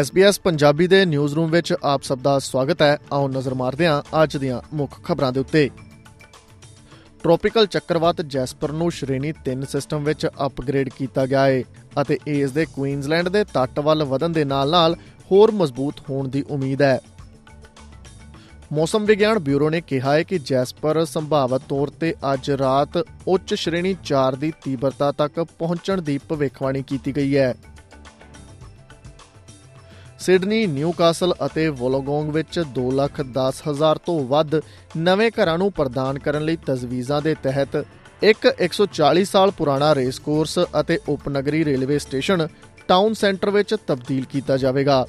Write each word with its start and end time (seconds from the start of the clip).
SBS 0.00 0.32
Punjabi 0.44 0.86
ਦੇ 0.86 1.04
news 1.04 1.34
room 1.34 1.50
ਵਿੱਚ 1.50 1.74
ਆਪ 1.84 2.02
ਸਭ 2.02 2.18
ਦਾ 2.18 2.38
ਸਵਾਗਤ 2.38 2.82
ਹੈ। 2.82 2.98
ਆਓ 3.12 3.28
ਨਜ਼ਰ 3.28 3.54
ਮਾਰਦੇ 3.54 3.86
ਹਾਂ 3.86 4.22
ਅੱਜ 4.22 4.36
ਦੀਆਂ 4.36 4.60
ਮੁੱਖ 4.74 5.04
ਖਬਰਾਂ 5.04 5.32
ਦੇ 5.32 5.40
ਉੱਤੇ। 5.40 5.70
ਟ੍ਰੋਪੀਕਲ 7.22 7.66
ਚੱਕਰਵਾਤ 7.66 8.20
ਜੈਸਪਰ 8.20 8.72
ਨੂੰ 8.72 8.90
ਸ਼੍ਰੇਣੀ 8.90 9.32
3 9.44 9.64
ਸਿਸਟਮ 9.64 10.04
ਵਿੱਚ 10.04 10.26
ਅਪਗ੍ਰੇਡ 10.46 10.88
ਕੀਤਾ 10.88 11.26
ਗਿਆ 11.26 11.46
ਹੈ 11.46 11.62
ਅਤੇ 12.02 12.18
ਇਸ 12.26 12.50
ਦੇ 12.50 12.66
ਕੁਈਨਜ਼ਲੈਂਡ 12.72 13.28
ਦੇ 13.28 13.44
ਤੱਟ 13.44 13.80
ਵੱਲ 13.80 14.04
ਵਧਣ 14.04 14.28
ਦੇ 14.28 14.44
ਨਾਲ-ਨਾਲ 14.44 14.96
ਹੋਰ 15.32 15.50
ਮਜ਼ਬੂਤ 15.50 15.94
ਹੋਣ 16.10 16.28
ਦੀ 16.28 16.44
ਉਮੀਦ 16.50 16.82
ਹੈ। 16.82 17.00
ਮੌਸਮ 18.72 19.04
ਵਿਗਿਆਨ 19.04 19.38
ਬਿਊਰੋ 19.38 19.70
ਨੇ 19.70 19.80
ਕਿਹਾ 19.80 20.12
ਹੈ 20.12 20.22
ਕਿ 20.22 20.38
ਜੈਸਪਰ 20.38 21.04
ਸੰਭਾਵਤ 21.04 21.62
ਤੌਰ 21.68 21.90
ਤੇ 21.90 22.14
ਅੱਜ 22.32 22.50
ਰਾਤ 22.50 23.04
ਉੱਚ 23.28 23.54
ਸ਼੍ਰੇਣੀ 23.54 23.96
4 24.04 24.36
ਦੀ 24.36 24.52
ਤੀਬਰਤਾ 24.64 25.12
ਤੱਕ 25.12 25.46
ਪਹੁੰਚਣ 25.58 26.02
ਦੀ 26.02 26.18
ਭਵਿੱਖਬਾਣੀ 26.28 26.82
ਕੀਤੀ 26.82 27.16
ਗਈ 27.16 27.36
ਹੈ। 27.36 27.54
ਸਿਡਨੀ 30.22 30.66
ਨਿਊਕਾਸਲ 30.66 31.34
ਅਤੇ 31.46 31.68
ਵੋਲੋਗੋਂਗ 31.68 32.28
ਵਿੱਚ 32.30 32.58
2,10,000 32.74 33.98
ਤੋਂ 34.06 34.18
ਵੱਧ 34.24 34.54
ਨਵੇਂ 34.96 35.30
ਘਰਾਂ 35.30 35.56
ਨੂੰ 35.58 35.70
ਪ੍ਰਦਾਨ 35.72 36.18
ਕਰਨ 36.18 36.44
ਲਈ 36.44 36.56
ਤਜਵੀਜ਼ਾਂ 36.66 37.20
ਦੇ 37.22 37.34
ਤਹਿਤ 37.42 37.76
ਇੱਕ 38.22 38.46
140 38.62 39.24
ਸਾਲ 39.24 39.50
ਪੁਰਾਣਾ 39.50 39.94
ਰੇਸ 39.94 40.18
ਕੋਰਸ 40.18 40.58
ਅਤੇ 40.80 40.98
ਉਪਨਗਰੀ 41.08 41.64
ਰੇਲਵੇ 41.64 41.98
ਸਟੇਸ਼ਨ 41.98 42.46
ਟਾਊਨ 42.88 43.14
ਸੈਂਟਰ 43.14 43.50
ਵਿੱਚ 43.50 43.74
ਤਬਦੀਲ 43.86 44.24
ਕੀਤਾ 44.24 44.56
ਜਾਵੇਗਾ। 44.56 45.04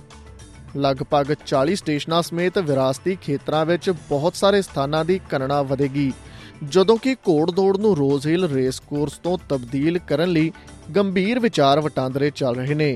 ਲਗਭਗ 0.77 1.33
40 1.45 1.75
ਸਟੇਸ਼ਨਾਂ 1.75 2.21
ਸਮੇਤ 2.21 2.57
ਵਿਰਾਸਤੀ 2.57 3.17
ਖੇਤਰਾਂ 3.21 3.65
ਵਿੱਚ 3.65 3.89
ਬਹੁਤ 4.09 4.35
ਸਾਰੇ 4.35 4.61
ਸਥਾਨਾਂ 4.61 5.05
ਦੀ 5.05 5.19
ਕਨਣਾ 5.29 5.61
ਵਧੇਗੀ 5.61 6.11
ਜਦੋਂ 6.69 6.97
ਕਿ 6.97 7.15
ਘੋੜ-ਦੌੜ 7.29 7.77
ਨੂੰ 7.77 7.95
ਰੋਜ਼ 7.97 8.27
ਹਿਲ 8.27 8.47
ਰੇਸ 8.49 8.79
ਕੋਰਸ 8.79 9.17
ਤੋਂ 9.23 9.37
ਤਬਦੀਲ 9.49 9.99
ਕਰਨ 9.99 10.29
ਲਈ 10.29 10.51
ਗੰਭੀਰ 10.95 11.39
ਵਿਚਾਰ 11.39 11.79
ਵਟਾਂਦਰੇ 11.79 12.29
ਚੱਲ 12.29 12.55
ਰਹੇ 12.55 12.73
ਨੇ। 12.73 12.95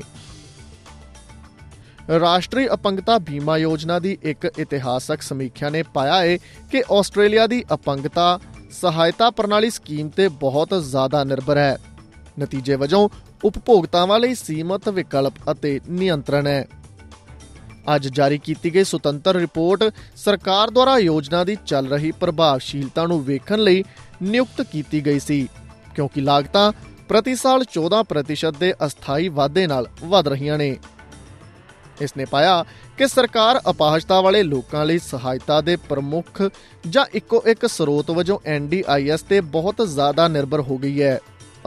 ਰਾਸ਼ਟਰੀ 2.09 2.67
ਅਪੰਗਤਾ 2.67 3.17
ਬੀਮਾ 3.17 3.57
ਯੋਜਨਾ 3.57 3.99
ਦੀ 3.99 4.17
ਇੱਕ 4.23 4.51
ਇਤਿਹਾਸਕ 4.57 5.21
ਸਮੀਖਿਆ 5.21 5.69
ਨੇ 5.69 5.83
ਪਾਇਆ 5.83 6.21
ਹੈ 6.21 6.37
ਕਿ 6.71 6.83
ਆਸਟ੍ਰੇਲੀਆ 6.91 7.47
ਦੀ 7.47 7.63
ਅਪੰਗਤਾ 7.73 8.39
ਸਹਾਇਤਾ 8.71 9.29
ਪ੍ਰਣਾਲੀ 9.29 9.69
ਸਕੀਮ 9.69 10.09
ਤੇ 10.09 10.27
ਬਹੁਤ 10.27 10.69
ਜ਼ਿਆਦਾ 10.83 11.23
ਨਿਰਭਰ 11.23 11.57
ਹੈ। 11.57 11.77
ਨਤੀਜੇ 12.39 12.75
ਵਜੋਂ, 12.75 13.09
ਉਪਭੋਗਤਾਵਾਂ 13.43 14.19
ਲਈ 14.19 14.35
ਸੀਮਤ 14.35 14.89
ਵਿਕਲਪ 14.89 15.33
ਅਤੇ 15.51 15.79
ਨਿਯੰਤਰਣ 15.89 16.47
ਹੈ। 16.47 16.65
ਅੱਜ 17.95 18.07
ਜਾਰੀ 18.07 18.37
ਕੀਤੀ 18.37 18.73
ਗਈ 18.73 18.83
ਸੁਤੰਤਰ 18.83 19.35
ਰਿਪੋਰਟ 19.35 19.93
ਸਰਕਾਰ 20.15 20.69
ਦੁਆਰਾ 20.69 20.97
ਯੋਜਨਾ 20.97 21.43
ਦੀ 21.43 21.57
ਚੱਲ 21.65 21.87
ਰਹੀ 21.87 22.11
ਪ੍ਰਭਾਵਸ਼ੀਲਤਾ 22.11 23.05
ਨੂੰ 23.05 23.23
ਵੇਖਣ 23.25 23.59
ਲਈ 23.59 23.83
ਨਿਯੁਕਤ 24.23 24.61
ਕੀਤੀ 24.61 25.05
ਗਈ 25.05 25.19
ਸੀ, 25.19 25.47
ਕਿਉਂਕਿ 25.95 26.21
ਲਾਗਤਾਂ 26.21 26.71
ਪ੍ਰਤੀ 27.07 27.35
ਸਾਲ 27.35 27.63
14% 27.63 28.57
ਦੇ 28.59 28.73
ਅਸਥਾਈ 28.85 29.27
ਵਾਧੇ 29.27 29.67
ਨਾਲ 29.67 29.87
ਵਧ 30.03 30.27
ਰਹੀਆਂ 30.27 30.57
ਨੇ। 30.57 30.77
ਇਸ 32.01 32.17
ਨੇ 32.17 32.25
ਪਾਇਆ 32.25 32.63
ਕਿ 32.97 33.07
ਸਰਕਾਰ 33.07 33.59
ਅਪਾਹਜਤਾ 33.69 34.19
ਵਾਲੇ 34.21 34.43
ਲੋਕਾਂ 34.43 34.85
ਲਈ 34.85 34.99
ਸਹਾਇਤਾ 34.99 35.59
ਦੇ 35.61 35.75
ਪ੍ਰਮੁੱਖ 35.89 36.41
ਜਾਂ 36.89 37.05
ਇੱਕੋ 37.13 37.41
ਇੱਕ 37.45 37.65
ਸਰੋਤ 37.67 38.11
ਵਜੋਂ 38.11 38.39
ਐਨਡੀਆਈਐਸ 38.45 39.21
ਤੇ 39.21 39.41
ਬਹੁਤ 39.41 39.81
ਜ਼ਿਆਦਾ 39.87 40.27
ਨਿਰਭਰ 40.27 40.61
ਹੋ 40.61 40.77
ਗਈ 40.77 41.01
ਹੈ 41.01 41.19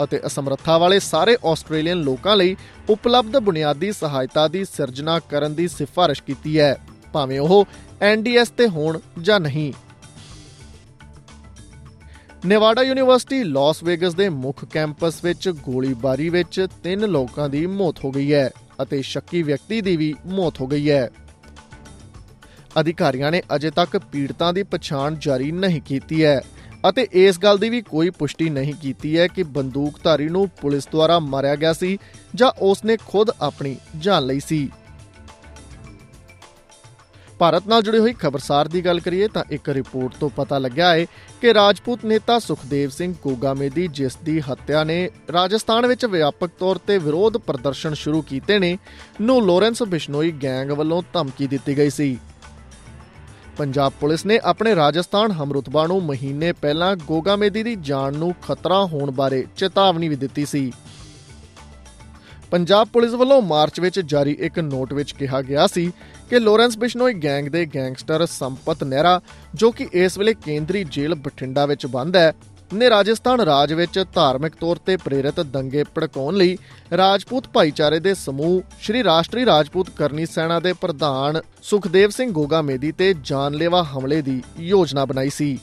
ਅਤੇ 0.05 0.21
ਅਸਮਰੱਥਾ 0.27 0.79
ਵਾਲੇ 0.79 0.99
ਸਾਰੇ 0.99 1.37
ਆਸਟ੍ਰੇਲੀਅਨ 1.47 2.03
ਲੋਕਾਂ 2.03 2.37
ਲਈ 2.37 2.57
ਉਪਲਬਧ 2.91 3.37
ਬੁਨਿਆਦੀ 3.37 3.93
ਸਹਾਇਤਾ 3.93 4.47
ਦੀ 4.49 4.65
ਸਿਰਜਣਾ 4.65 5.19
ਕਰਨ 5.21 5.55
ਦੀ 5.55 5.69
ਸਿਫਾਰਿਸ਼ 5.69 6.23
ਕੀਤੀ 6.23 6.59
ਹੈ, 6.61 6.77
ਭਾਵੇਂ 7.13 7.41
ਉਹ 7.41 7.65
ਐਨਡੀਐਸ 8.01 8.49
ਤੇ 8.49 8.69
ਹੋਣ 8.69 8.99
ਜਾਂ 9.23 9.41
ਨਹੀਂ। 9.41 9.73
ਨੇਵਾਡਾ 12.47 12.83
ਯੂਨੀਵਰਸਿਟੀ 12.83 13.43
ਲਾਸ 13.45 13.83
ਵੇਗਸ 13.83 14.15
ਦੇ 14.15 14.29
ਮੁੱਖ 14.29 14.65
ਕੈਂਪਸ 14.65 15.25
ਵਿੱਚ 15.25 15.49
ਗੋਲੀਬਾਰੀ 15.49 16.29
ਵਿੱਚ 16.29 16.67
ਤਿੰਨ 16.83 17.07
ਲੋਕਾਂ 17.07 17.49
ਦੀ 17.49 17.67
ਮੌਤ 17.67 18.05
ਹੋ 18.05 18.11
ਗਈ 18.11 18.33
ਹੈ। 18.33 18.51
ਅਤੇ 18.83 19.03
ਸ਼ੱਕੀ 19.03 19.43
ਵਿਅਕਤੀ 19.43 19.81
ਦੀ 19.81 19.97
ਵੀ 19.97 20.15
ਮੌਤ 20.27 20.61
ਹੋ 20.61 20.67
ਗਈ 20.67 20.91
ਹੈ। 20.91 21.09
ਅਧਿਕਾਰੀਆਂ 22.81 23.31
ਨੇ 23.31 23.43
ਅਜੇ 23.57 23.71
ਤੱਕ 23.71 23.97
ਪੀੜਤਾਂ 23.99 24.53
ਦੀ 24.53 24.63
ਪਛਾਣ 24.63 25.17
ਜਾਰੀ 25.21 25.51
ਨਹੀਂ 25.53 25.81
ਕੀਤੀ 25.83 26.25
ਹੈ 26.25 26.41
ਅਤੇ 26.89 27.07
ਇਸ 27.13 27.39
ਗੱਲ 27.39 27.59
ਦੀ 27.59 27.69
ਵੀ 27.71 27.81
ਕੋਈ 27.83 28.11
ਪੁਸ਼ਟੀ 28.11 28.49
ਨਹੀਂ 28.51 28.75
ਕੀਤੀ 28.75 29.19
ਹੈ 29.19 29.27
ਕਿ 29.27 29.43
ਬੰਦੂਕਧਾਰੀ 29.43 30.29
ਨੂੰ 30.29 30.49
ਪੁਲਿਸ 30.61 30.89
ਦੁਆਰਾ 30.93 31.19
ਮਾਰਿਆ 31.19 31.57
ਗਿਆ 31.57 31.73
ਸੀ 31.73 31.99
ਜਾਂ 32.35 32.51
ਉਸ 32.61 32.85
ਨੇ 32.85 32.97
ਖੁਦ 33.09 33.31
ਆਪਣੀ 33.41 33.77
ਜਾਨ 33.99 34.27
ਲਈ 34.27 34.41
ਸੀ। 34.41 34.69
ਭਾਰਤ 37.41 37.67
ਨਾਲ 37.69 37.83
ਜੁੜੀ 37.83 37.99
ਹੋਈ 37.99 38.13
ਖਬਰਸਾਰ 38.13 38.69
ਦੀ 38.69 38.85
ਗੱਲ 38.85 38.99
ਕਰੀਏ 39.01 39.29
ਤਾਂ 39.29 39.43
ਇੱਕ 39.51 39.69
ਰਿਪੋਰਟ 39.69 40.15
ਤੋਂ 40.21 40.29
ਪਤਾ 40.31 40.59
ਲੱਗਿਆ 40.59 40.91
ਹੈ 40.95 41.05
ਕਿ 41.41 41.55
ਰਾਜਪੂਤ 41.55 42.05
ਨੇਤਾ 42.05 42.39
ਸੁਖਦੇਵ 42.39 42.91
ਸਿੰਘ 42.91 43.15
ਕੋਗਾਮੇਦੀ, 43.23 43.87
ਜਿਸ 43.89 44.17
ਦੀ 44.25 44.41
ਹੱਤਿਆ 44.41 44.83
ਨੇ 44.85 45.11
ਰਾਜਸਥਾਨ 45.33 45.87
ਵਿੱਚ 45.87 46.05
ਵਿਆਪਕ 46.07 46.51
ਤੌਰ 46.59 46.79
ਤੇ 46.79 46.99
ਵਿਰੋਧ 46.99 47.37
ਪ੍ਰਦਰਸ਼ਨ 47.37 47.95
ਸ਼ੁਰੂ 47.95 48.23
ਕੀਤੇ 48.23 48.59
ਨੇ, 48.59 48.79
ਨੂੰ 49.21 49.47
ਲਾਰੈਂਸ 49.47 49.83
ਬਿਸ਼ਨੋਈ 49.83 50.33
ਗੈਂਗ 50.33 50.71
ਵੱਲੋਂ 50.71 51.03
ਧਮਕੀ 51.13 51.47
ਦਿੱਤੀ 51.47 51.77
ਗਈ 51.79 51.91
ਸੀ। 51.91 52.17
ਪੰਜਾਬ 53.59 53.93
ਪੁਲਿਸ 54.01 54.27
ਨੇ 54.27 54.39
ਆਪਣੇ 54.45 54.75
ਰਾਜਸਥਾਨ 54.75 55.33
ਹਮਰੁਤਬਾ 55.33 55.87
ਨੂੰ 55.87 56.03
ਮਹੀਨੇ 56.03 56.53
ਪਹਿਲਾਂ 56.53 56.97
ਗੋਗਾਮੇਦੀ 56.97 57.63
ਦੀ 57.63 57.77
ਜਾਨ 57.77 58.17
ਨੂੰ 58.17 58.35
ਖਤਰਾ 58.43 58.85
ਹੋਣ 58.85 59.11
ਬਾਰੇ 59.11 59.45
ਚੇਤਾਵਨੀ 59.57 60.09
ਵੀ 60.09 60.17
ਦਿੱਤੀ 60.17 60.47
ਸੀ। 60.47 60.73
ਪੰਜਾਬ 62.51 62.89
ਪੁਲਿਸ 62.93 63.13
ਵੱਲੋਂ 63.13 63.41
ਮਾਰਚ 63.43 63.81
ਵਿੱਚ 63.81 63.99
ਜਾਰੀ 64.01 64.37
ਇੱਕ 64.41 64.59
ਨੋਟ 64.59 64.93
ਵਿੱਚ 64.93 65.13
ਕਿਹਾ 65.13 65.41
ਗਿਆ 65.43 65.67
ਸੀ 65.67 65.91
ਕਿ 66.31 66.39
ਲਾਰੈਂਸ 66.41 66.77
ਬਿਸ਼ਨੋਈ 66.79 67.15
ਗੈਂਗ 67.15 67.49
ਦੇ 67.49 67.65
ਗੈਂਗਸਟਰ 67.67 68.27
ਸੰਪਤ 68.27 68.83
ਨਹਿਰਾ, 68.85 69.21
ਜੋ 69.55 69.71
ਕਿ 69.71 69.89
ਇਸ 69.93 70.19
ਵੇਲੇ 70.19 70.35
ਕੇਂਦਰੀ 70.35 70.85
ਜੇਲ੍ਹ 70.85 71.17
ਬਠਿੰਡਾ 71.17 71.67
ਵਿੱਚ 71.67 71.87
ਬੰਦ 71.87 72.17
ਹੈ, 72.17 72.33
ਨੇ 72.75 72.91
ਰਾਜਸਥਾਨ 72.91 73.41
ਰਾਜ 73.41 73.73
ਵਿੱਚ 73.73 74.05
ਧਾਰਮਿਕ 74.15 74.55
ਤੌਰ 74.61 74.77
ਤੇ 74.77 74.97
ਪ੍ਰੇਰਿਤ 74.97 75.41
ਦੰਗੇ 75.41 75.85
ਭੜਕਾਉਣ 75.95 76.37
ਲਈ 76.37 76.57
ਰਾਜਪੂਤ 76.97 77.49
ਭਾਈਚਾਰੇ 77.49 77.99
ਦੇ 78.01 78.15
ਸਮੂਹ 78.15 78.61
ਸ਼੍ਰੀ 78.81 79.05
ਰਾਸ਼ਟਰੀ 79.05 79.47
ਰਾਜਪੂਤ 79.47 79.91
ਕਰਨੀ 79.91 80.27
ਸੈਨਾ 80.27 80.61
ਦੇ 80.61 80.73
ਪ੍ਰਧਾਨ 80.73 81.41
ਸੁਖਦੇਵ 81.63 82.11
ਸਿੰਘ 82.11 82.31
ਗੋਗਾ 82.33 82.63
ਮੇਦੀ 82.63 82.93
ਤੇ 82.93 83.15
ਜਾਨਲੇਵਾ 83.23 83.83
ਹਮਲੇ 83.85 84.23
ਦੀ 84.23 84.43
ਯੋਜਨਾ 84.59 85.05
ਬਣਾਈ 85.05 85.31
ਸੀ। 85.31 85.59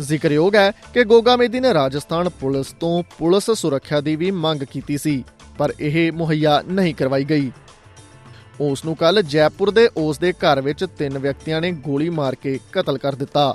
ਜ਼ਿਕਰਯੋਗ 0.00 0.54
ਹੈ 0.54 0.70
ਕਿ 0.94 1.04
ਗੋਗਾ 1.04 1.36
ਮੇਦੀ 1.36 1.60
ਨੇ 1.60 1.72
ਰਾਜਸਥਾਨ 1.74 2.28
ਪੁਲਿਸ 2.40 2.74
ਤੋਂ 2.80 3.02
ਪੁਲਿਸ 3.18 3.50
ਸੁਰੱਖਿਆ 3.50 4.00
ਦੀ 4.00 4.16
ਵੀ 4.16 4.30
ਮੰਗ 4.30 4.62
ਕੀਤੀ 4.62 4.96
ਸੀ। 4.98 5.22
ਪਰ 5.58 5.72
ਇਹ 5.80 6.12
ਮੁਹੱਈਆ 6.12 6.62
ਨਹੀਂ 6.68 6.94
ਕਰਵਾਈ 6.94 7.24
ਗਈ। 7.24 7.52
ਉਸ 8.60 8.84
ਨੂੰ 8.84 8.96
ਕੱਲ 8.96 9.22
ਜੈਪੁਰ 9.22 9.70
ਦੇ 9.70 9.90
ਉਸ 9.96 10.18
ਦੇ 10.18 10.32
ਘਰ 10.32 10.60
ਵਿੱਚ 10.60 10.86
ਤਿੰਨ 10.98 11.18
ਵਿਅਕਤੀਆਂ 11.18 11.60
ਨੇ 11.60 11.72
ਗੋਲੀ 11.72 12.10
ਮਾਰ 12.10 12.34
ਕੇ 12.34 12.60
ਕਤਲ 12.72 12.98
ਕਰ 12.98 13.14
ਦਿੱਤਾ। 13.14 13.54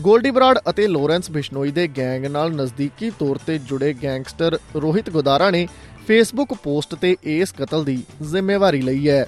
ਗੋਲਡੀ 0.00 0.30
ਬਰਾਡ 0.30 0.58
ਅਤੇ 0.70 0.86
ਲੋਰੈਂਸ 0.86 1.30
ਬਿਸ਼ਨੋਈ 1.30 1.70
ਦੇ 1.70 1.88
ਗੈਂਗ 1.88 2.26
ਨਾਲ 2.26 2.52
ਨਜ਼ਦੀਕੀ 2.52 3.10
ਤੌਰ 3.10 3.38
ਤੇ 3.46 3.58
ਜੁੜੇ 3.58 3.94
ਗੈਂਗਸਟਰ 4.02 4.58
ਰੋਹਿਤ 4.76 5.10
ਗੋਦਾਰਾ 5.10 5.50
ਨੇ 5.50 5.68
ਫੇਸਬੁੱਕ 6.06 6.54
ਪੋਸਟ 6.54 6.94
ਤੇ 6.94 7.16
ਇਸ 7.22 7.52
ਕਤਲ 7.52 7.84
ਦੀ 7.84 8.04
ਜ਼ਿੰਮੇਵਾਰੀ 8.22 8.82
ਲਈ 8.82 9.08
ਹੈ। 9.08 9.26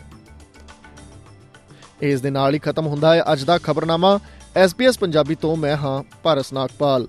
ਇਸ 2.02 2.20
ਦੇ 2.20 2.31
ਨਾਲ 2.31 2.54
ਹੀ 2.54 2.58
ਖਤਮ 2.58 2.86
ਹੁੰਦਾ 2.86 3.14
ਹੈ 3.14 3.22
ਅੱਜ 3.32 3.44
ਦਾ 3.44 3.58
ਖਬਰਨਾਮਾ। 3.58 4.20
SBS 4.64 4.92
ਪੰਜਾਬੀ 5.00 5.34
ਤੋਂ 5.34 5.56
ਮੈਂ 5.56 5.76
ਹਾਂ 5.76 6.02
ਭਾਰਤ 6.22 6.47
ਨਾਗਪਾਲ। 6.52 7.08